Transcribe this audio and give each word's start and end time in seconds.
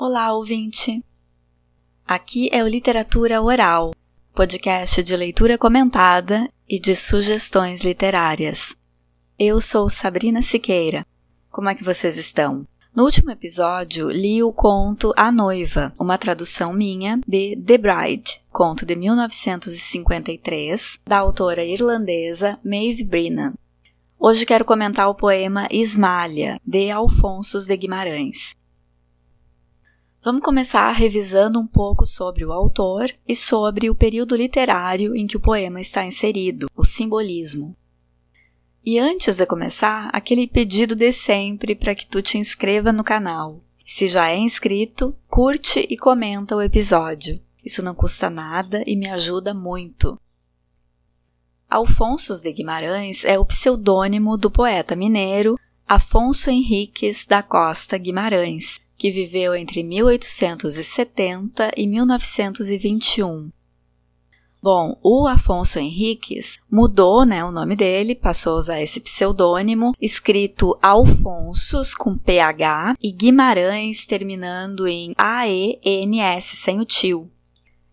Olá, 0.00 0.32
ouvinte! 0.32 1.04
Aqui 2.06 2.48
é 2.52 2.62
o 2.62 2.68
Literatura 2.68 3.42
Oral, 3.42 3.92
podcast 4.32 5.02
de 5.02 5.16
leitura 5.16 5.58
comentada 5.58 6.48
e 6.68 6.78
de 6.78 6.94
sugestões 6.94 7.82
literárias. 7.82 8.76
Eu 9.36 9.60
sou 9.60 9.90
Sabrina 9.90 10.40
Siqueira. 10.40 11.04
Como 11.50 11.68
é 11.68 11.74
que 11.74 11.82
vocês 11.82 12.16
estão? 12.16 12.64
No 12.94 13.02
último 13.02 13.32
episódio, 13.32 14.08
li 14.08 14.40
o 14.40 14.52
conto 14.52 15.12
A 15.16 15.32
Noiva, 15.32 15.92
uma 15.98 16.16
tradução 16.16 16.72
minha 16.72 17.20
de 17.26 17.56
The 17.56 17.78
Bride, 17.78 18.40
conto 18.52 18.86
de 18.86 18.94
1953, 18.94 21.00
da 21.04 21.18
autora 21.18 21.64
irlandesa 21.64 22.56
Maeve 22.64 23.02
Brennan. 23.02 23.54
Hoje 24.16 24.46
quero 24.46 24.64
comentar 24.64 25.08
o 25.08 25.16
poema 25.16 25.66
Ismália, 25.72 26.60
de 26.64 26.88
Alfonso 26.88 27.58
de 27.58 27.76
Guimarães. 27.76 28.56
Vamos 30.24 30.42
começar 30.42 30.90
revisando 30.90 31.60
um 31.60 31.66
pouco 31.66 32.04
sobre 32.04 32.44
o 32.44 32.52
autor 32.52 33.08
e 33.26 33.36
sobre 33.36 33.88
o 33.88 33.94
período 33.94 34.34
literário 34.34 35.14
em 35.14 35.28
que 35.28 35.36
o 35.36 35.40
poema 35.40 35.80
está 35.80 36.04
inserido, 36.04 36.68
o 36.76 36.84
simbolismo. 36.84 37.76
E 38.84 38.98
antes 38.98 39.36
de 39.36 39.46
começar, 39.46 40.10
aquele 40.12 40.48
pedido 40.48 40.96
de 40.96 41.12
sempre 41.12 41.76
para 41.76 41.94
que 41.94 42.06
tu 42.06 42.20
te 42.20 42.36
inscreva 42.36 42.92
no 42.92 43.04
canal. 43.04 43.60
Se 43.86 44.08
já 44.08 44.28
é 44.28 44.36
inscrito, 44.36 45.16
curte 45.28 45.86
e 45.88 45.96
comenta 45.96 46.56
o 46.56 46.62
episódio. 46.62 47.40
Isso 47.64 47.82
não 47.82 47.94
custa 47.94 48.28
nada 48.28 48.82
e 48.86 48.96
me 48.96 49.08
ajuda 49.08 49.54
muito. 49.54 50.18
Alfonso 51.70 52.34
de 52.42 52.52
Guimarães 52.52 53.24
é 53.24 53.38
o 53.38 53.44
pseudônimo 53.44 54.36
do 54.36 54.50
poeta 54.50 54.96
mineiro 54.96 55.58
Afonso 55.86 56.50
Henriques 56.50 57.24
da 57.24 57.42
Costa 57.42 57.96
Guimarães, 57.96 58.78
que 58.98 59.12
viveu 59.12 59.54
entre 59.54 59.84
1870 59.84 61.70
e 61.76 61.86
1921. 61.86 63.48
Bom, 64.60 64.98
o 65.04 65.28
Afonso 65.28 65.78
Henriques 65.78 66.58
mudou 66.68 67.24
né, 67.24 67.44
o 67.44 67.52
nome 67.52 67.76
dele, 67.76 68.16
passou 68.16 68.54
a 68.54 68.56
usar 68.56 68.82
esse 68.82 69.00
pseudônimo, 69.00 69.92
escrito 70.00 70.76
Alfonsos 70.82 71.94
com 71.94 72.18
PH 72.18 72.96
e 73.00 73.12
Guimarães 73.12 74.04
terminando 74.04 74.88
em 74.88 75.14
AENS, 75.16 76.44
sem 76.44 76.80
o 76.80 76.84
tio. 76.84 77.30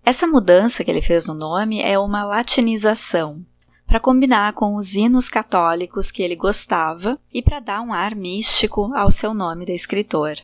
Essa 0.03 0.25
mudança 0.25 0.83
que 0.83 0.89
ele 0.89 1.03
fez 1.03 1.27
no 1.27 1.35
nome 1.35 1.81
é 1.81 1.99
uma 1.99 2.23
latinização, 2.23 3.45
para 3.85 3.99
combinar 3.99 4.53
com 4.53 4.75
os 4.75 4.95
hinos 4.95 5.29
católicos 5.29 6.09
que 6.09 6.23
ele 6.23 6.35
gostava 6.35 7.19
e 7.31 7.43
para 7.43 7.59
dar 7.59 7.81
um 7.81 7.93
ar 7.93 8.15
místico 8.15 8.91
ao 8.95 9.11
seu 9.11 9.35
nome 9.35 9.65
de 9.65 9.73
escritor. 9.73 10.35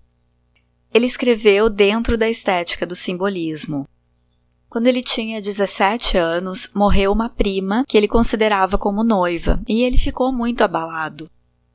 Ele 0.93 1.05
escreveu 1.05 1.69
dentro 1.69 2.17
da 2.17 2.29
estética 2.29 2.85
do 2.85 2.95
simbolismo. 2.95 3.87
Quando 4.69 4.87
ele 4.87 5.01
tinha 5.01 5.41
17 5.41 6.17
anos, 6.17 6.69
morreu 6.73 7.11
uma 7.11 7.29
prima 7.29 7.83
que 7.87 7.97
ele 7.97 8.07
considerava 8.07 8.77
como 8.77 9.03
noiva, 9.03 9.61
e 9.67 9.83
ele 9.83 9.97
ficou 9.97 10.31
muito 10.31 10.63
abalado. 10.63 11.29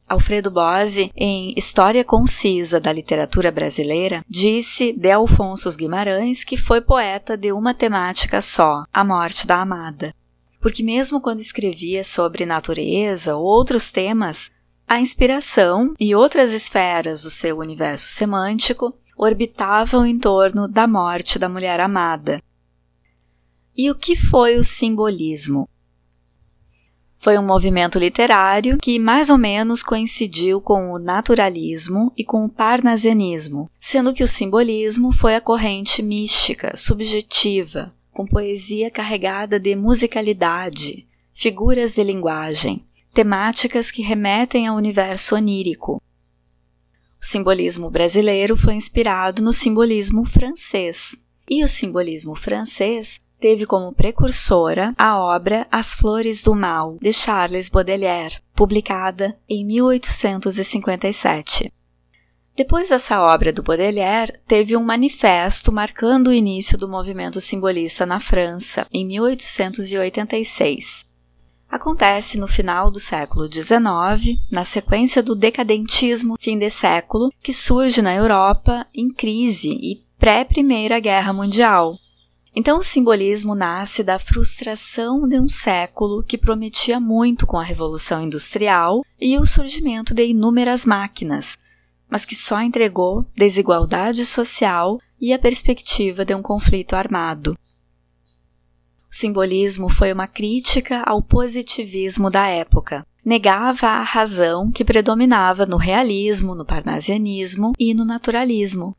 Alfredo 0.09 0.51
Bose, 0.51 1.11
em 1.17 1.53
História 1.57 2.05
Concisa 2.05 2.79
da 2.79 2.93
Literatura 2.93 3.51
Brasileira, 3.51 4.25
disse 4.29 4.93
de 4.93 5.11
Alfonso 5.11 5.69
Guimarães 5.77 6.45
que 6.45 6.57
foi 6.57 6.81
poeta 6.81 7.37
de 7.37 7.53
uma 7.53 7.75
temática 7.75 8.41
só, 8.41 8.85
a 8.93 9.05
morte 9.05 9.47
da 9.47 9.61
amada. 9.61 10.15
Porque 10.61 10.83
mesmo 10.83 11.21
quando 11.21 11.41
escrevia 11.41 12.05
sobre 12.05 12.47
natureza 12.47 13.37
ou 13.37 13.45
outros 13.45 13.91
temas, 13.91 14.51
a 14.87 15.01
inspiração 15.01 15.93
e 15.99 16.15
outras 16.15 16.53
esferas 16.53 17.25
do 17.25 17.31
seu 17.31 17.59
universo 17.59 18.07
semântico 18.07 18.95
orbitavam 19.17 20.05
em 20.07 20.19
torno 20.19 20.69
da 20.69 20.87
morte 20.87 21.39
da 21.39 21.49
mulher 21.49 21.81
amada. 21.81 22.43
E 23.77 23.91
o 23.91 23.95
que 23.95 24.15
foi 24.17 24.57
o 24.57 24.65
simbolismo? 24.65 25.69
Foi 27.19 27.39
um 27.39 27.43
movimento 27.45 27.99
literário 27.99 28.79
que 28.79 28.99
mais 28.99 29.31
ou 29.31 29.39
menos 29.39 29.83
coincidiu 29.83 30.61
com 30.61 30.93
o 30.93 30.99
naturalismo 30.99 32.13
e 32.17 32.23
com 32.23 32.45
o 32.45 32.49
parnasianismo, 32.49 33.71
sendo 33.81 34.13
que 34.13 34.23
o 34.23 34.29
simbolismo 34.29 35.13
foi 35.13 35.35
a 35.35 35.41
corrente 35.41 36.03
mística, 36.03 36.77
subjetiva, 36.77 37.93
com 38.13 38.27
poesia 38.27 38.91
carregada 38.91 39.59
de 39.59 39.75
musicalidade, 39.75 41.07
figuras 41.33 41.95
de 41.95 42.05
linguagem, 42.05 42.85
temáticas 43.13 43.91
que 43.91 44.03
remetem 44.03 44.67
ao 44.67 44.77
universo 44.77 45.35
onírico, 45.35 46.01
o 47.27 47.29
simbolismo 47.29 47.91
brasileiro 47.91 48.57
foi 48.57 48.75
inspirado 48.75 49.43
no 49.43 49.53
simbolismo 49.53 50.25
francês, 50.25 51.17
e 51.51 51.65
o 51.65 51.69
simbolismo 51.69 52.37
francês 52.37 53.21
teve 53.41 53.67
como 53.67 53.93
precursora 53.93 54.95
a 54.97 55.19
obra 55.19 55.67
As 55.69 55.93
Flores 55.93 56.45
do 56.45 56.55
Mal, 56.55 56.97
de 57.01 57.13
Charles 57.13 57.69
Baudelaire, 57.69 58.39
publicada 58.55 59.37
em 59.49 59.67
1857. 59.67 61.73
Depois 62.55 62.91
dessa 62.91 63.21
obra 63.21 63.53
do 63.53 63.61
Baudelaire, 63.61 64.39
teve 64.47 64.77
um 64.77 64.85
manifesto 64.85 65.73
marcando 65.73 66.29
o 66.29 66.33
início 66.33 66.79
do 66.79 66.89
movimento 66.89 67.41
simbolista 67.41 68.07
na 68.07 68.21
França, 68.21 68.87
em 68.93 69.05
1886 69.05 71.05
acontece 71.71 72.39
no 72.39 72.47
final 72.47 72.91
do 72.91 73.01
século 73.01 73.51
XIX, 73.53 74.39
na 74.51 74.65
sequência 74.65 75.23
do 75.23 75.35
decadentismo 75.35 76.37
fim 76.39 76.59
de 76.59 76.71
século, 76.71 77.33
que 77.43 77.53
surge 77.53 78.01
na 78.01 78.15
Europa 78.15 78.87
em 78.95 79.11
crise 79.11 79.71
e 79.71 80.03
pré-Primeira 80.19 80.99
Guerra 80.99 81.33
Mundial. 81.33 81.99
Então, 82.55 82.79
o 82.79 82.83
simbolismo 82.83 83.55
nasce 83.55 84.03
da 84.03 84.19
frustração 84.19 85.29
de 85.29 85.39
um 85.39 85.49
século 85.49 86.23
que 86.23 86.39
prometia 86.39 86.99
muito 86.99 87.47
com 87.47 87.59
a 87.59 87.63
Revolução 87.63 88.23
Industrial 88.23 89.05
e 89.21 89.37
o 89.37 89.45
surgimento 89.45 90.15
de 90.15 90.25
inúmeras 90.25 90.87
máquinas, 90.87 91.59
mas 92.09 92.25
que 92.25 92.35
só 92.35 92.63
entregou 92.63 93.27
desigualdade 93.37 94.25
social 94.25 94.99
e 95.21 95.35
a 95.35 95.39
perspectiva 95.39 96.25
de 96.25 96.35
um 96.35 96.41
conflito 96.41 96.95
armado. 96.95 97.59
Simbolismo 99.17 99.89
foi 99.89 100.13
uma 100.13 100.27
crítica 100.27 101.03
ao 101.07 101.23
positivismo 101.23 102.29
da 102.29 102.49
época. 102.49 103.03
Negava 103.25 103.87
a 103.87 104.03
razão 104.03 104.71
que 104.71 104.85
predominava 104.85 105.65
no 105.65 105.79
realismo, 105.79 106.55
no 106.55 106.67
parnasianismo 106.67 107.73
e 107.79 107.95
no 107.95 108.05
naturalismo. 108.05 108.95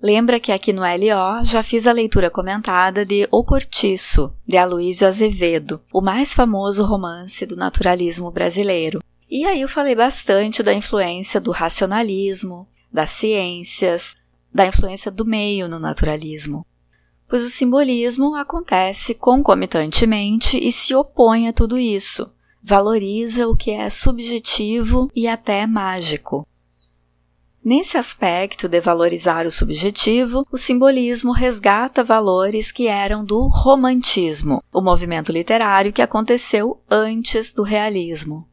Lembra 0.00 0.38
que 0.38 0.52
aqui 0.52 0.72
no 0.72 0.82
LO 0.82 1.44
já 1.44 1.60
fiz 1.64 1.88
a 1.88 1.92
leitura 1.92 2.30
comentada 2.30 3.04
de 3.04 3.26
O 3.32 3.42
Cortiço, 3.42 4.32
de 4.46 4.56
Aloísio 4.56 5.08
Azevedo, 5.08 5.80
o 5.92 6.00
mais 6.00 6.32
famoso 6.32 6.84
romance 6.84 7.44
do 7.44 7.56
naturalismo 7.56 8.30
brasileiro. 8.30 9.00
E 9.28 9.44
aí 9.44 9.60
eu 9.60 9.68
falei 9.68 9.96
bastante 9.96 10.62
da 10.62 10.72
influência 10.72 11.40
do 11.40 11.50
racionalismo, 11.50 12.64
das 12.92 13.10
ciências, 13.10 14.14
da 14.54 14.68
influência 14.68 15.10
do 15.10 15.26
meio 15.26 15.68
no 15.68 15.80
naturalismo 15.80 16.64
pois 17.28 17.44
o 17.44 17.50
simbolismo 17.50 18.34
acontece 18.34 19.14
concomitantemente 19.14 20.56
e 20.56 20.72
se 20.72 20.94
opõe 20.94 21.46
a 21.46 21.52
tudo 21.52 21.78
isso, 21.78 22.32
valoriza 22.62 23.46
o 23.46 23.56
que 23.56 23.70
é 23.70 23.90
subjetivo 23.90 25.10
e 25.14 25.28
até 25.28 25.66
mágico. 25.66 26.46
Nesse 27.62 27.98
aspecto 27.98 28.66
de 28.66 28.80
valorizar 28.80 29.44
o 29.44 29.50
subjetivo, 29.50 30.46
o 30.50 30.56
simbolismo 30.56 31.32
resgata 31.32 32.02
valores 32.02 32.72
que 32.72 32.86
eram 32.86 33.22
do 33.22 33.46
romantismo, 33.46 34.62
o 34.72 34.80
movimento 34.80 35.30
literário 35.30 35.92
que 35.92 36.00
aconteceu 36.00 36.80
antes 36.90 37.52
do 37.52 37.62
realismo. 37.62 38.48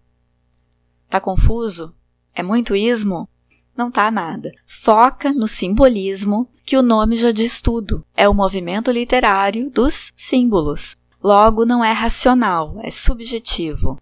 Tá 1.09 1.21
confuso? 1.21 1.95
É 2.33 2.43
muito 2.43 2.75
ismo? 2.75 3.29
Não 3.77 3.91
tá 3.91 4.09
nada. 4.09 4.51
Foca 4.65 5.33
no 5.33 5.47
simbolismo, 5.47 6.47
que 6.65 6.77
o 6.77 6.81
nome 6.81 7.15
já 7.15 7.31
diz 7.31 7.61
tudo. 7.61 8.05
É 8.15 8.27
o 8.27 8.33
movimento 8.33 8.89
literário 8.91 9.69
dos 9.69 10.11
símbolos. 10.15 10.95
Logo, 11.21 11.65
não 11.65 11.83
é 11.83 11.91
racional, 11.91 12.79
é 12.81 12.89
subjetivo. 12.89 13.99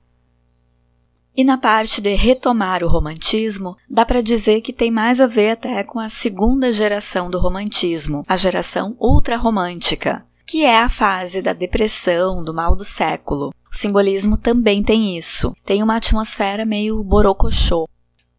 E 1.36 1.44
na 1.44 1.58
parte 1.58 2.00
de 2.00 2.14
retomar 2.14 2.84
o 2.84 2.88
romantismo, 2.88 3.76
dá 3.90 4.06
para 4.06 4.22
dizer 4.22 4.62
que 4.62 4.72
tem 4.72 4.92
mais 4.92 5.20
a 5.20 5.26
ver 5.26 5.52
até 5.52 5.84
com 5.84 6.00
a 6.00 6.08
segunda 6.08 6.72
geração 6.72 7.28
do 7.28 7.40
romantismo, 7.40 8.24
a 8.28 8.38
geração 8.38 8.96
ultrarromântica, 9.00 10.24
que 10.46 10.64
é 10.64 10.80
a 10.80 10.90
fase 10.90 11.42
da 11.42 11.52
depressão, 11.52 12.44
do 12.44 12.54
mal 12.54 12.76
do 12.76 12.86
século. 12.86 13.52
O 13.72 13.76
simbolismo 13.76 14.38
também 14.38 14.84
tem 14.84 15.18
isso. 15.18 15.56
Tem 15.66 15.82
uma 15.82 15.96
atmosfera 15.96 16.64
meio 16.64 17.04
borocochô, 17.04 17.90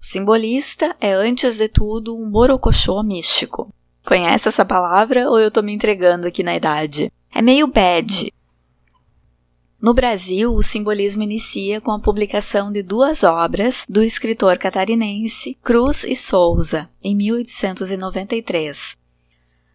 o 0.05 0.07
simbolista 0.07 0.95
é, 1.01 1.15
antes 1.15 1.57
de 1.57 1.67
tudo, 1.67 2.15
um 2.15 2.29
borocochô 2.29 3.03
místico. 3.03 3.73
Conhece 4.05 4.49
essa 4.49 4.63
palavra 4.63 5.31
ou 5.31 5.41
eu 5.41 5.49
estou 5.49 5.63
me 5.63 5.73
entregando 5.73 6.27
aqui 6.27 6.43
na 6.43 6.55
idade? 6.55 7.11
É 7.35 7.41
meio 7.41 7.67
bad. 7.67 8.31
No 9.81 9.95
Brasil, 9.95 10.53
o 10.53 10.63
simbolismo 10.63 11.23
inicia 11.23 11.81
com 11.81 11.91
a 11.91 11.99
publicação 11.99 12.71
de 12.71 12.83
duas 12.83 13.23
obras 13.25 13.87
do 13.89 14.05
escritor 14.05 14.59
catarinense 14.59 15.57
Cruz 15.63 16.05
e 16.05 16.15
Souza, 16.15 16.87
em 17.03 17.17
1893. 17.17 18.99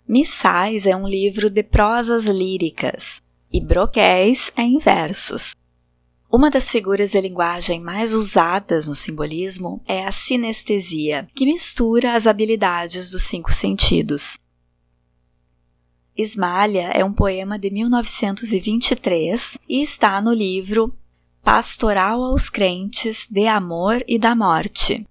Missais 0.07 0.85
é 0.85 0.95
um 0.95 1.07
livro 1.07 1.49
de 1.49 1.63
prosas 1.63 2.27
líricas 2.27 3.19
e 3.51 3.59
broquéis 3.59 4.53
é 4.55 4.61
em 4.61 4.77
versos. 4.77 5.55
Uma 6.31 6.51
das 6.51 6.69
figuras 6.69 7.09
de 7.11 7.21
linguagem 7.21 7.81
mais 7.81 8.13
usadas 8.13 8.87
no 8.87 8.93
simbolismo 8.93 9.81
é 9.87 10.05
a 10.05 10.11
sinestesia, 10.11 11.27
que 11.33 11.43
mistura 11.43 12.13
as 12.13 12.27
habilidades 12.27 13.09
dos 13.09 13.23
cinco 13.23 13.51
sentidos. 13.51 14.37
Esmalha 16.15 16.91
é 16.93 17.03
um 17.03 17.11
poema 17.11 17.57
de 17.57 17.71
1923 17.71 19.57
e 19.67 19.81
está 19.81 20.21
no 20.21 20.31
livro 20.31 20.95
Pastoral 21.41 22.23
aos 22.23 22.47
Crentes 22.47 23.27
de 23.27 23.47
Amor 23.47 24.03
e 24.07 24.19
da 24.19 24.35
Morte. 24.35 25.07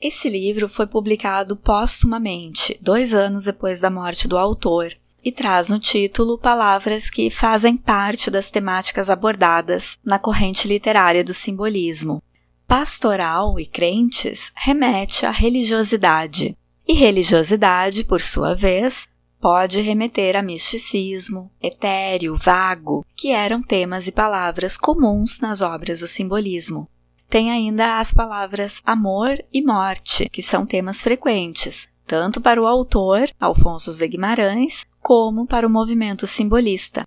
Esse 0.00 0.30
livro 0.30 0.66
foi 0.66 0.86
publicado 0.86 1.56
póstumamente, 1.56 2.78
dois 2.80 3.12
anos 3.12 3.44
depois 3.44 3.80
da 3.80 3.90
morte 3.90 4.26
do 4.26 4.38
autor, 4.38 4.96
e 5.24 5.32
traz 5.32 5.70
no 5.70 5.78
título 5.78 6.36
palavras 6.36 7.08
que 7.08 7.30
fazem 7.30 7.76
parte 7.76 8.30
das 8.30 8.50
temáticas 8.50 9.08
abordadas 9.08 9.98
na 10.04 10.18
corrente 10.18 10.68
literária 10.68 11.24
do 11.24 11.32
simbolismo. 11.32 12.22
Pastoral 12.66 13.58
e 13.58 13.66
crentes 13.66 14.52
remete 14.54 15.24
à 15.24 15.30
religiosidade, 15.30 16.56
e 16.86 16.92
religiosidade, 16.92 18.04
por 18.04 18.20
sua 18.20 18.54
vez, 18.54 19.08
pode 19.40 19.80
remeter 19.80 20.36
a 20.36 20.42
misticismo, 20.42 21.50
etéreo, 21.62 22.36
vago, 22.36 23.04
que 23.16 23.30
eram 23.30 23.62
temas 23.62 24.06
e 24.06 24.12
palavras 24.12 24.76
comuns 24.76 25.40
nas 25.40 25.60
obras 25.60 26.00
do 26.00 26.06
simbolismo. 26.06 26.88
Tem 27.28 27.50
ainda 27.50 27.98
as 27.98 28.12
palavras 28.12 28.80
amor 28.84 29.42
e 29.52 29.62
morte, 29.62 30.28
que 30.28 30.42
são 30.42 30.66
temas 30.66 31.02
frequentes, 31.02 31.88
tanto 32.06 32.40
para 32.40 32.60
o 32.60 32.66
autor, 32.66 33.30
Alfonso 33.40 33.92
de 33.92 34.06
Guimarães, 34.06 34.86
como 35.04 35.46
para 35.46 35.66
o 35.66 35.70
movimento 35.70 36.26
simbolista. 36.26 37.06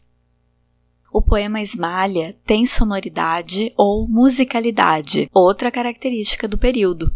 O 1.12 1.20
poema 1.20 1.60
Esmalha 1.60 2.38
tem 2.46 2.64
sonoridade 2.64 3.74
ou 3.76 4.08
musicalidade, 4.08 5.28
outra 5.34 5.72
característica 5.72 6.48
do 6.48 6.60
período. 6.60 7.12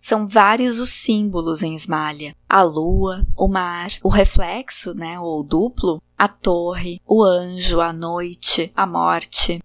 São 0.00 0.28
vários 0.28 0.78
os 0.78 0.90
símbolos 0.90 1.60
em 1.64 1.74
Esmalha: 1.74 2.36
a 2.48 2.62
lua, 2.62 3.26
o 3.36 3.48
mar, 3.48 3.90
o 4.00 4.08
reflexo, 4.08 4.94
né, 4.94 5.18
ou 5.18 5.42
duplo, 5.42 6.00
a 6.16 6.28
torre, 6.28 7.00
o 7.04 7.24
anjo, 7.24 7.80
a 7.80 7.92
noite, 7.92 8.72
a 8.76 8.86
morte. 8.86 9.60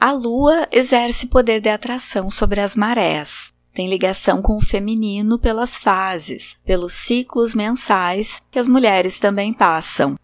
A 0.00 0.12
lua 0.12 0.66
exerce 0.72 1.26
poder 1.26 1.60
de 1.60 1.68
atração 1.68 2.30
sobre 2.30 2.58
as 2.58 2.74
marés, 2.74 3.52
tem 3.78 3.88
ligação 3.88 4.42
com 4.42 4.56
o 4.56 4.60
feminino 4.60 5.38
pelas 5.38 5.76
fases, 5.76 6.56
pelos 6.64 6.94
ciclos 6.94 7.54
mensais 7.54 8.42
que 8.50 8.58
as 8.58 8.66
mulheres 8.66 9.20
também 9.20 9.52
passam. 9.52 10.18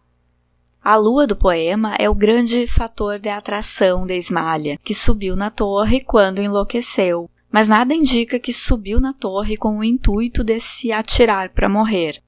A 0.82 0.96
lua 0.96 1.24
do 1.24 1.36
poema 1.36 1.94
é 1.94 2.10
o 2.10 2.16
grande 2.16 2.66
fator 2.66 3.16
de 3.16 3.28
atração 3.28 4.04
de 4.04 4.16
Esmalha, 4.16 4.76
que 4.82 4.92
subiu 4.92 5.36
na 5.36 5.50
torre 5.50 6.00
quando 6.00 6.42
enlouqueceu, 6.42 7.30
mas 7.48 7.68
nada 7.68 7.94
indica 7.94 8.40
que 8.40 8.52
subiu 8.52 8.98
na 8.98 9.12
torre 9.12 9.56
com 9.56 9.78
o 9.78 9.84
intuito 9.84 10.42
de 10.42 10.58
se 10.58 10.90
atirar 10.90 11.50
para 11.50 11.68
morrer. 11.68 12.20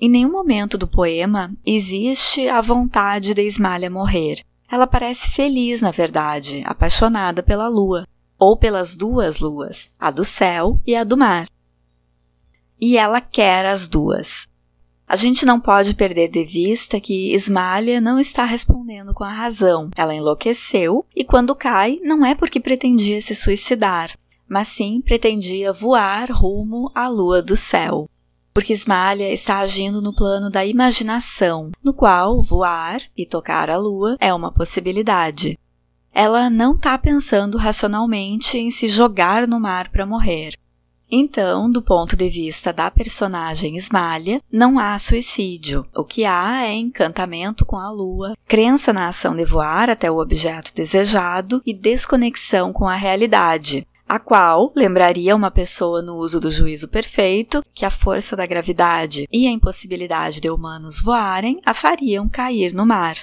Em 0.00 0.08
nenhum 0.08 0.30
momento 0.30 0.78
do 0.78 0.86
poema 0.86 1.52
existe 1.66 2.48
a 2.48 2.60
vontade 2.60 3.34
de 3.34 3.42
Esmalha 3.42 3.90
morrer. 3.90 4.44
Ela 4.70 4.86
parece 4.86 5.32
feliz, 5.32 5.82
na 5.82 5.90
verdade, 5.90 6.62
apaixonada 6.64 7.42
pela 7.42 7.66
lua 7.66 8.06
ou 8.38 8.56
pelas 8.56 8.96
duas 8.96 9.40
luas, 9.40 9.90
a 9.98 10.10
do 10.10 10.24
céu 10.24 10.80
e 10.86 10.94
a 10.94 11.02
do 11.02 11.16
mar. 11.16 11.48
E 12.80 12.96
ela 12.96 13.20
quer 13.20 13.66
as 13.66 13.88
duas. 13.88 14.46
A 15.06 15.16
gente 15.16 15.46
não 15.46 15.58
pode 15.58 15.94
perder 15.94 16.28
de 16.28 16.44
vista 16.44 17.00
que 17.00 17.34
Ismália 17.34 18.00
não 18.00 18.18
está 18.18 18.44
respondendo 18.44 19.14
com 19.14 19.24
a 19.24 19.32
razão. 19.32 19.90
Ela 19.96 20.14
enlouqueceu 20.14 21.04
e, 21.16 21.24
quando 21.24 21.56
cai, 21.56 21.98
não 22.04 22.24
é 22.24 22.34
porque 22.34 22.60
pretendia 22.60 23.20
se 23.20 23.34
suicidar, 23.34 24.14
mas 24.46 24.68
sim 24.68 25.00
pretendia 25.00 25.72
voar 25.72 26.30
rumo 26.30 26.92
à 26.94 27.08
lua 27.08 27.40
do 27.40 27.56
céu. 27.56 28.06
Porque 28.52 28.72
Ismália 28.72 29.32
está 29.32 29.58
agindo 29.58 30.02
no 30.02 30.14
plano 30.14 30.50
da 30.50 30.66
imaginação, 30.66 31.70
no 31.82 31.94
qual 31.94 32.42
voar 32.42 33.00
e 33.16 33.24
tocar 33.24 33.70
a 33.70 33.78
lua 33.78 34.14
é 34.20 34.32
uma 34.34 34.52
possibilidade 34.52 35.58
ela 36.18 36.50
não 36.50 36.74
está 36.74 36.98
pensando 36.98 37.56
racionalmente 37.56 38.58
em 38.58 38.72
se 38.72 38.88
jogar 38.88 39.46
no 39.46 39.60
mar 39.60 39.88
para 39.88 40.04
morrer. 40.04 40.54
Então, 41.08 41.70
do 41.70 41.80
ponto 41.80 42.16
de 42.16 42.28
vista 42.28 42.72
da 42.72 42.90
personagem 42.90 43.76
Esmalha, 43.76 44.42
não 44.50 44.80
há 44.80 44.98
suicídio. 44.98 45.86
O 45.96 46.02
que 46.02 46.24
há 46.24 46.64
é 46.64 46.74
encantamento 46.74 47.64
com 47.64 47.76
a 47.76 47.88
lua, 47.88 48.34
crença 48.48 48.92
na 48.92 49.06
ação 49.06 49.36
de 49.36 49.44
voar 49.44 49.88
até 49.88 50.10
o 50.10 50.18
objeto 50.18 50.74
desejado 50.74 51.62
e 51.64 51.72
desconexão 51.72 52.72
com 52.72 52.88
a 52.88 52.96
realidade, 52.96 53.86
a 54.08 54.18
qual 54.18 54.72
lembraria 54.74 55.36
uma 55.36 55.52
pessoa 55.52 56.02
no 56.02 56.16
uso 56.16 56.40
do 56.40 56.50
juízo 56.50 56.88
perfeito 56.88 57.64
que 57.72 57.84
a 57.84 57.90
força 57.90 58.34
da 58.34 58.44
gravidade 58.44 59.28
e 59.32 59.46
a 59.46 59.52
impossibilidade 59.52 60.40
de 60.40 60.50
humanos 60.50 61.00
voarem 61.00 61.60
a 61.64 61.72
fariam 61.72 62.28
cair 62.28 62.74
no 62.74 62.84
mar. 62.84 63.18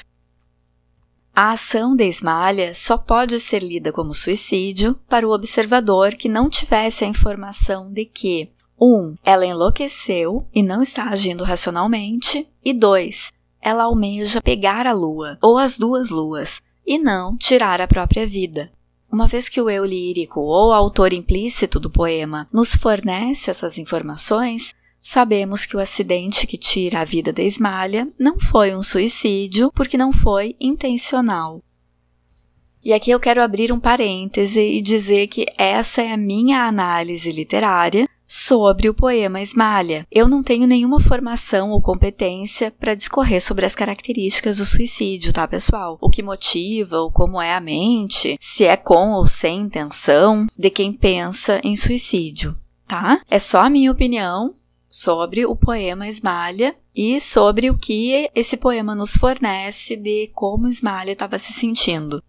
A 1.37 1.51
ação 1.51 1.97
de 1.97 2.05
Esmalha 2.05 2.73
só 2.73 2.97
pode 2.97 3.41
ser 3.41 3.61
lida 3.61 3.91
como 3.91 4.13
suicídio 4.13 4.97
para 5.09 5.27
o 5.27 5.33
observador 5.33 6.15
que 6.15 6.29
não 6.29 6.49
tivesse 6.49 7.03
a 7.03 7.07
informação 7.09 7.91
de 7.91 8.05
que 8.05 8.49
1. 8.79 8.85
Um, 8.87 9.15
ela 9.21 9.45
enlouqueceu 9.45 10.47
e 10.55 10.63
não 10.63 10.81
está 10.81 11.09
agindo 11.09 11.43
racionalmente, 11.43 12.47
e 12.63 12.73
2. 12.73 13.33
Ela 13.61 13.83
almeja 13.83 14.41
pegar 14.41 14.87
a 14.87 14.93
lua, 14.93 15.37
ou 15.41 15.57
as 15.57 15.77
duas 15.77 16.09
luas, 16.09 16.61
e 16.87 16.97
não 16.97 17.35
tirar 17.35 17.81
a 17.81 17.87
própria 17.87 18.25
vida. 18.25 18.71
Uma 19.11 19.27
vez 19.27 19.49
que 19.49 19.61
o 19.61 19.69
eu 19.69 19.83
lírico 19.83 20.39
ou 20.39 20.71
autor 20.71 21.11
implícito 21.11 21.81
do 21.81 21.89
poema 21.89 22.47
nos 22.51 22.77
fornece 22.77 23.51
essas 23.51 23.77
informações, 23.77 24.73
Sabemos 25.07 25.67
que 25.67 25.77
o 25.77 25.79
acidente 25.79 26.47
que 26.47 26.57
tira 26.57 27.01
a 27.01 27.05
vida 27.05 27.31
da 27.31 27.43
Esmalha 27.43 28.11
não 28.17 28.39
foi 28.39 28.75
um 28.75 28.81
suicídio 28.81 29.71
porque 29.75 29.99
não 29.99 30.11
foi 30.11 30.55
intencional. 30.59 31.61
E 32.83 32.91
aqui 32.91 33.11
eu 33.11 33.19
quero 33.19 33.43
abrir 33.43 33.71
um 33.71 33.79
parêntese 33.79 34.59
e 34.59 34.81
dizer 34.81 35.27
que 35.27 35.45
essa 35.59 36.01
é 36.01 36.11
a 36.11 36.17
minha 36.17 36.63
análise 36.63 37.31
literária 37.31 38.09
sobre 38.27 38.89
o 38.89 38.95
poema 38.95 39.39
Esmalha. 39.39 40.07
Eu 40.11 40.27
não 40.27 40.41
tenho 40.41 40.65
nenhuma 40.65 40.99
formação 40.99 41.69
ou 41.69 41.83
competência 41.83 42.71
para 42.71 42.95
discorrer 42.95 43.43
sobre 43.43 43.63
as 43.63 43.75
características 43.75 44.57
do 44.57 44.65
suicídio, 44.65 45.31
tá, 45.31 45.47
pessoal? 45.47 45.99
O 46.01 46.09
que 46.09 46.23
motiva, 46.23 46.97
ou 46.97 47.11
como 47.11 47.39
é 47.39 47.53
a 47.53 47.61
mente, 47.61 48.37
se 48.41 48.63
é 48.63 48.75
com 48.75 49.11
ou 49.11 49.27
sem 49.27 49.61
intenção 49.61 50.47
de 50.57 50.71
quem 50.71 50.91
pensa 50.91 51.61
em 51.63 51.75
suicídio, 51.75 52.57
tá? 52.87 53.21
É 53.29 53.37
só 53.37 53.59
a 53.59 53.69
minha 53.69 53.91
opinião 53.91 54.55
sobre 54.95 55.45
o 55.45 55.57
poema 55.57 56.07
Esmalha 56.07 56.73
e 56.95 57.19
sobre 57.19 57.69
o 57.69 57.77
que 57.77 58.31
esse 58.33 58.55
poema 58.55 58.95
nos 58.95 59.11
fornece 59.11 59.97
de 59.97 60.31
como 60.33 60.69
Esmalha 60.69 61.11
estava 61.11 61.37
se 61.37 61.51
sentindo. 61.51 62.23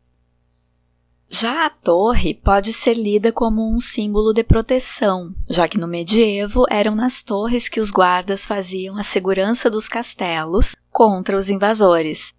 Já 1.29 1.67
a 1.67 1.71
torre 1.71 2.35
pode 2.35 2.73
ser 2.73 2.95
lida 2.95 3.31
como 3.31 3.73
um 3.73 3.79
símbolo 3.79 4.33
de 4.33 4.43
proteção, 4.43 5.33
já 5.49 5.69
que 5.69 5.79
no 5.79 5.87
medievo 5.87 6.65
eram 6.69 6.97
nas 6.97 7.23
torres 7.23 7.69
que 7.69 7.79
os 7.79 7.93
guardas 7.93 8.45
faziam 8.45 8.97
a 8.97 9.03
segurança 9.05 9.71
dos 9.71 9.87
castelos 9.87 10.75
contra 10.91 11.37
os 11.37 11.49
invasores. 11.49 12.35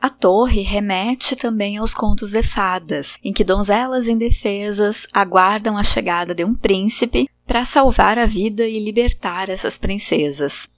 A 0.00 0.10
torre 0.10 0.62
remete 0.62 1.34
também 1.34 1.78
aos 1.78 1.94
contos 1.94 2.30
de 2.30 2.42
fadas, 2.42 3.18
em 3.24 3.32
que 3.32 3.42
donzelas 3.42 4.08
indefesas 4.08 5.08
aguardam 5.12 5.76
a 5.76 5.82
chegada 5.82 6.34
de 6.34 6.44
um 6.44 6.54
príncipe 6.54 7.28
para 7.46 7.64
salvar 7.64 8.18
a 8.18 8.26
vida 8.26 8.66
e 8.66 8.78
libertar 8.78 9.48
essas 9.48 9.78
princesas. 9.78 10.68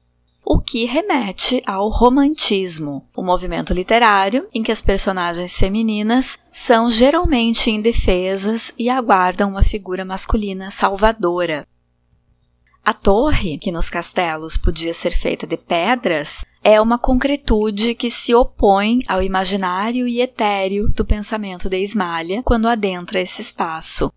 O 0.44 0.58
que 0.58 0.86
remete 0.86 1.62
ao 1.66 1.90
romantismo, 1.90 3.06
o 3.14 3.20
um 3.20 3.24
movimento 3.24 3.74
literário 3.74 4.46
em 4.54 4.62
que 4.62 4.72
as 4.72 4.80
personagens 4.80 5.58
femininas 5.58 6.38
são 6.50 6.90
geralmente 6.90 7.70
indefesas 7.70 8.72
e 8.78 8.88
aguardam 8.88 9.50
uma 9.50 9.62
figura 9.62 10.06
masculina 10.06 10.70
salvadora. 10.70 11.66
A 12.82 12.94
torre, 12.94 13.58
que 13.58 13.70
nos 13.70 13.90
castelos 13.90 14.56
podia 14.56 14.94
ser 14.94 15.10
feita 15.10 15.46
de 15.46 15.58
pedras, 15.58 16.42
é 16.70 16.78
uma 16.82 16.98
concretude 16.98 17.94
que 17.94 18.10
se 18.10 18.34
opõe 18.34 18.98
ao 19.08 19.22
imaginário 19.22 20.06
e 20.06 20.20
etéreo 20.20 20.86
do 20.90 21.02
pensamento 21.02 21.66
de 21.66 21.78
Ismalha 21.78 22.42
quando 22.42 22.68
adentra 22.68 23.18
esse 23.18 23.40
espaço. 23.40 24.12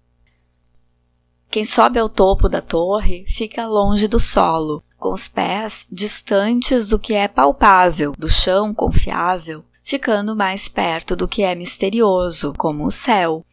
Quem 1.50 1.64
sobe 1.64 1.98
ao 1.98 2.10
topo 2.10 2.50
da 2.50 2.60
torre 2.60 3.24
fica 3.26 3.66
longe 3.66 4.06
do 4.06 4.20
solo, 4.20 4.84
com 4.98 5.14
os 5.14 5.30
pés 5.30 5.88
distantes 5.90 6.90
do 6.90 7.00
que 7.00 7.14
é 7.14 7.26
palpável, 7.30 8.12
do 8.18 8.28
chão 8.28 8.74
confiável, 8.74 9.64
ficando 9.82 10.36
mais 10.36 10.68
perto 10.68 11.16
do 11.16 11.30
que 11.30 11.44
é 11.44 11.56
misterioso, 11.56 12.54
como 12.58 12.84
o 12.86 12.92
céu. 12.92 13.46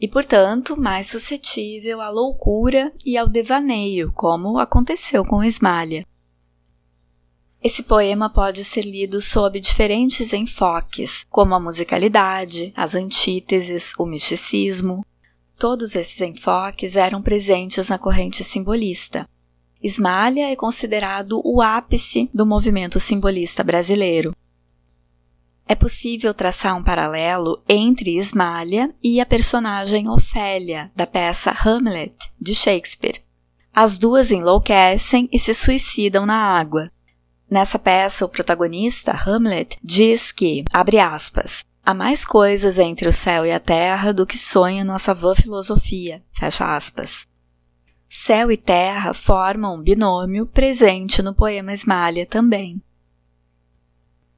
e, 0.00 0.08
portanto, 0.08 0.80
mais 0.80 1.08
suscetível 1.08 2.00
à 2.00 2.08
loucura 2.08 2.90
e 3.04 3.16
ao 3.18 3.28
devaneio, 3.28 4.10
como 4.14 4.58
aconteceu 4.58 5.24
com 5.24 5.44
Ismália. 5.44 6.02
Esse 7.62 7.82
poema 7.82 8.30
pode 8.30 8.64
ser 8.64 8.82
lido 8.82 9.20
sob 9.20 9.60
diferentes 9.60 10.32
enfoques, 10.32 11.26
como 11.28 11.54
a 11.54 11.60
musicalidade, 11.60 12.72
as 12.74 12.94
antíteses, 12.94 13.92
o 13.98 14.06
misticismo. 14.06 15.04
Todos 15.58 15.94
esses 15.94 16.18
enfoques 16.22 16.96
eram 16.96 17.20
presentes 17.20 17.90
na 17.90 17.98
corrente 17.98 18.42
simbolista. 18.42 19.28
Ismália 19.82 20.50
é 20.50 20.56
considerado 20.56 21.42
o 21.44 21.60
ápice 21.60 22.30
do 22.32 22.46
movimento 22.46 22.98
simbolista 22.98 23.62
brasileiro. 23.62 24.34
É 25.66 25.74
possível 25.74 26.32
traçar 26.32 26.74
um 26.76 26.82
paralelo 26.82 27.62
entre 27.68 28.16
Ismália 28.16 28.92
e 29.02 29.20
a 29.20 29.26
personagem 29.26 30.08
Ofélia, 30.08 30.90
da 30.96 31.06
peça 31.06 31.54
Hamlet, 31.64 32.14
de 32.40 32.54
Shakespeare. 32.54 33.22
As 33.72 33.98
duas 33.98 34.32
enlouquecem 34.32 35.28
e 35.30 35.38
se 35.38 35.54
suicidam 35.54 36.24
na 36.24 36.34
água. 36.34 36.90
Nessa 37.50 37.80
peça, 37.80 38.24
o 38.24 38.28
protagonista, 38.28 39.10
Hamlet, 39.12 39.76
diz 39.82 40.30
que, 40.30 40.64
abre 40.72 41.00
aspas, 41.00 41.64
há 41.84 41.92
mais 41.92 42.24
coisas 42.24 42.78
entre 42.78 43.08
o 43.08 43.12
céu 43.12 43.44
e 43.44 43.50
a 43.50 43.58
terra 43.58 44.12
do 44.12 44.24
que 44.24 44.38
sonha 44.38 44.84
nossa 44.84 45.12
vã 45.12 45.34
filosofia, 45.34 46.22
fecha 46.30 46.76
aspas. 46.76 47.26
Céu 48.08 48.52
e 48.52 48.56
terra 48.56 49.12
formam 49.12 49.74
um 49.74 49.82
binômio 49.82 50.46
presente 50.46 51.22
no 51.22 51.34
poema 51.34 51.72
Esmalha 51.72 52.24
também. 52.24 52.80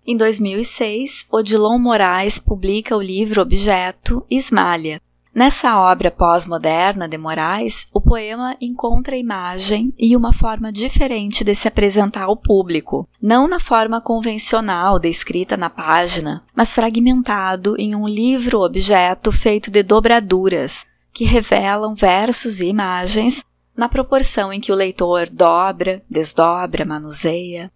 Em 0.06 0.16
2006, 0.16 1.26
Odilon 1.30 1.78
Moraes 1.78 2.38
publica 2.38 2.96
o 2.96 3.02
livro 3.02 3.42
objeto 3.42 4.26
Ismália. 4.30 5.02
Nessa 5.34 5.80
obra 5.80 6.10
pós-moderna 6.10 7.08
de 7.08 7.16
Moraes, 7.16 7.88
o 7.94 8.02
poema 8.02 8.54
encontra 8.60 9.16
imagem 9.16 9.90
e 9.98 10.14
uma 10.14 10.30
forma 10.30 10.70
diferente 10.70 11.42
de 11.42 11.54
se 11.54 11.66
apresentar 11.66 12.24
ao 12.24 12.36
público, 12.36 13.08
não 13.20 13.48
na 13.48 13.58
forma 13.58 13.98
convencional 13.98 14.98
descrita 14.98 15.56
na 15.56 15.70
página, 15.70 16.44
mas 16.54 16.74
fragmentado 16.74 17.74
em 17.78 17.94
um 17.94 18.06
livro-objeto 18.06 19.32
feito 19.32 19.70
de 19.70 19.82
dobraduras, 19.82 20.84
que 21.14 21.24
revelam 21.24 21.94
versos 21.94 22.60
e 22.60 22.66
imagens 22.66 23.42
na 23.74 23.88
proporção 23.88 24.52
em 24.52 24.60
que 24.60 24.70
o 24.70 24.76
leitor 24.76 25.30
dobra, 25.30 26.02
desdobra, 26.10 26.84
manuseia. 26.84 27.72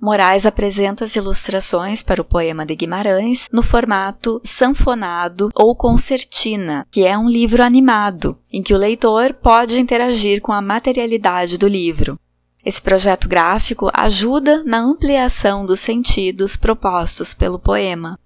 Moraes 0.00 0.44
apresenta 0.44 1.04
as 1.04 1.16
ilustrações 1.16 2.02
para 2.02 2.20
o 2.20 2.24
poema 2.24 2.66
de 2.66 2.76
Guimarães 2.76 3.48
no 3.50 3.62
formato 3.62 4.40
sanfonado 4.44 5.48
ou 5.54 5.74
concertina, 5.74 6.86
que 6.90 7.06
é 7.06 7.16
um 7.16 7.28
livro 7.28 7.62
animado, 7.62 8.38
em 8.52 8.62
que 8.62 8.74
o 8.74 8.78
leitor 8.78 9.32
pode 9.32 9.80
interagir 9.80 10.42
com 10.42 10.52
a 10.52 10.60
materialidade 10.60 11.56
do 11.56 11.66
livro. 11.66 12.18
Esse 12.64 12.82
projeto 12.82 13.28
gráfico 13.28 13.90
ajuda 13.94 14.62
na 14.64 14.78
ampliação 14.78 15.64
dos 15.64 15.80
sentidos 15.80 16.56
propostos 16.56 17.32
pelo 17.32 17.58
poema. 17.58 18.18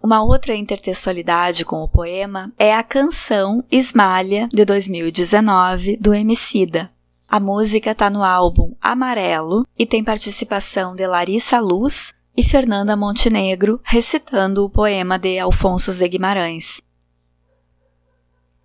Uma 0.00 0.22
outra 0.22 0.54
intertextualidade 0.54 1.64
com 1.64 1.82
o 1.82 1.88
poema 1.88 2.52
é 2.56 2.72
a 2.72 2.82
canção 2.82 3.64
Esmalha, 3.72 4.48
de 4.52 4.64
2019, 4.64 5.96
do 5.96 6.14
Emicida, 6.14 6.90
a 7.28 7.40
música 7.40 7.90
está 7.90 8.08
no 8.08 8.22
álbum 8.22 8.74
Amarelo 8.80 9.66
e 9.78 9.84
tem 9.84 10.04
participação 10.04 10.94
de 10.94 11.06
Larissa 11.06 11.58
Luz 11.58 12.14
e 12.36 12.42
Fernanda 12.42 12.96
Montenegro 12.96 13.80
recitando 13.82 14.64
o 14.64 14.70
poema 14.70 15.18
de 15.18 15.38
Alfonso 15.38 15.92
de 15.92 16.08
Guimarães. 16.08 16.80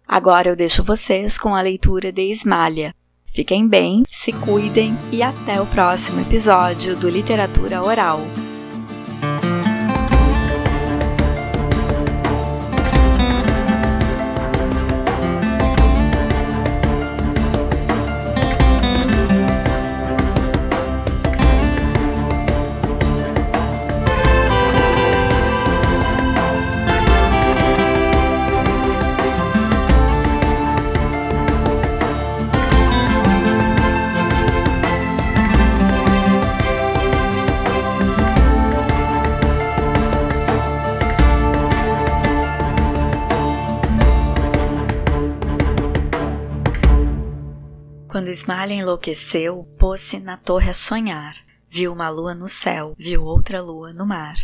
Agora 0.08 0.50
eu 0.50 0.56
deixo 0.56 0.84
vocês 0.84 1.38
com 1.38 1.56
a 1.56 1.62
leitura 1.62 2.12
de 2.12 2.30
Esmalha. 2.30 2.94
Fiquem 3.26 3.66
bem, 3.66 4.04
se 4.10 4.34
cuidem 4.34 4.98
e 5.10 5.24
até 5.24 5.62
o 5.62 5.66
próximo 5.66 6.20
episódio 6.20 6.98
do 6.98 7.10
Literatura 7.10 7.82
Oral. 7.82 8.20
Quando 48.32 48.38
Ismalha 48.38 48.74
enlouqueceu, 48.74 49.68
pôs-se 49.78 50.18
na 50.18 50.38
torre 50.38 50.70
a 50.70 50.74
sonhar. 50.74 51.34
Viu 51.68 51.92
uma 51.92 52.08
lua 52.08 52.34
no 52.34 52.48
céu, 52.48 52.96
viu 52.98 53.26
outra 53.26 53.62
lua 53.62 53.92
no 53.92 54.06
mar. 54.06 54.38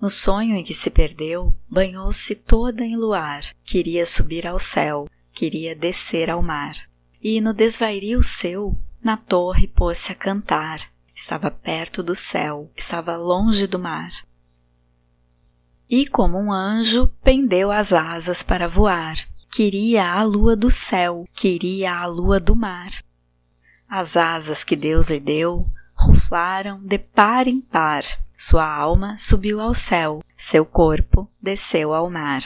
No 0.00 0.08
sonho 0.08 0.54
em 0.54 0.62
que 0.62 0.72
se 0.72 0.90
perdeu, 0.90 1.52
banhou-se 1.68 2.36
toda 2.36 2.84
em 2.84 2.96
luar. 2.96 3.42
Queria 3.64 4.06
subir 4.06 4.46
ao 4.46 4.60
céu, 4.60 5.08
queria 5.32 5.74
descer 5.74 6.30
ao 6.30 6.40
mar. 6.40 6.76
E 7.20 7.40
no 7.40 7.52
desvairio 7.52 8.22
seu, 8.22 8.78
na 9.02 9.16
torre 9.16 9.66
pôs-se 9.66 10.12
a 10.12 10.14
cantar. 10.14 10.78
Estava 11.12 11.50
perto 11.50 12.00
do 12.00 12.14
céu, 12.14 12.70
estava 12.76 13.16
longe 13.16 13.66
do 13.66 13.78
mar. 13.78 14.12
E 15.90 16.06
como 16.06 16.38
um 16.38 16.52
anjo, 16.52 17.08
pendeu 17.24 17.72
as 17.72 17.92
asas 17.92 18.44
para 18.44 18.68
voar 18.68 19.16
queria 19.54 20.12
a 20.12 20.24
lua 20.24 20.56
do 20.56 20.68
céu, 20.68 21.28
queria 21.32 21.94
a 21.94 22.06
lua 22.06 22.40
do 22.40 22.56
mar. 22.56 22.90
As 23.88 24.16
asas 24.16 24.64
que 24.64 24.74
Deus 24.74 25.10
lhe 25.10 25.20
deu 25.20 25.64
ruflaram 25.94 26.80
de 26.82 26.98
par 26.98 27.46
em 27.46 27.60
par. 27.60 28.02
Sua 28.36 28.68
alma 28.68 29.16
subiu 29.16 29.60
ao 29.60 29.72
céu, 29.72 30.24
seu 30.36 30.66
corpo 30.66 31.30
desceu 31.40 31.94
ao 31.94 32.10
mar. 32.10 32.42